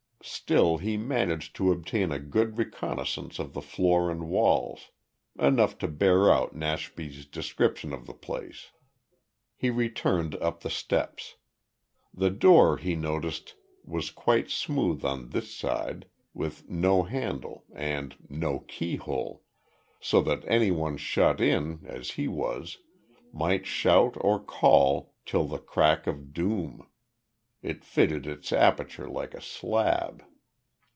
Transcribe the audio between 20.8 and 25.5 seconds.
shut in, as he was, might shout or call till